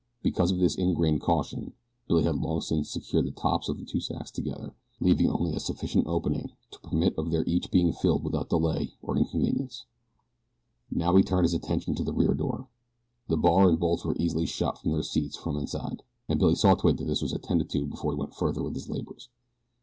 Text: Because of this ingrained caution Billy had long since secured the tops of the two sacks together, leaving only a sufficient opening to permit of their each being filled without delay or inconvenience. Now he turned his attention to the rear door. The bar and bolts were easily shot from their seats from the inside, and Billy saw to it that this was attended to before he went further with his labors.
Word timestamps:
Because 0.23 0.49
of 0.51 0.57
this 0.57 0.73
ingrained 0.73 1.21
caution 1.21 1.73
Billy 2.07 2.23
had 2.23 2.35
long 2.41 2.59
since 2.61 2.89
secured 2.89 3.27
the 3.27 3.31
tops 3.31 3.69
of 3.69 3.77
the 3.77 3.85
two 3.85 3.99
sacks 3.99 4.31
together, 4.31 4.73
leaving 4.99 5.29
only 5.29 5.53
a 5.53 5.59
sufficient 5.59 6.07
opening 6.07 6.53
to 6.71 6.79
permit 6.79 7.13
of 7.19 7.29
their 7.29 7.43
each 7.45 7.69
being 7.69 7.93
filled 7.93 8.23
without 8.23 8.49
delay 8.49 8.95
or 9.03 9.15
inconvenience. 9.15 9.85
Now 10.89 11.15
he 11.15 11.21
turned 11.21 11.43
his 11.45 11.53
attention 11.53 11.93
to 11.93 12.03
the 12.03 12.13
rear 12.13 12.33
door. 12.33 12.67
The 13.27 13.37
bar 13.37 13.69
and 13.69 13.79
bolts 13.79 14.03
were 14.03 14.15
easily 14.17 14.47
shot 14.47 14.81
from 14.81 14.91
their 14.93 15.03
seats 15.03 15.37
from 15.37 15.53
the 15.53 15.61
inside, 15.61 16.01
and 16.27 16.39
Billy 16.39 16.55
saw 16.55 16.73
to 16.73 16.87
it 16.87 16.97
that 16.97 17.05
this 17.05 17.21
was 17.21 17.31
attended 17.33 17.69
to 17.69 17.85
before 17.85 18.11
he 18.13 18.17
went 18.19 18.33
further 18.33 18.63
with 18.63 18.73
his 18.73 18.89
labors. 18.89 19.29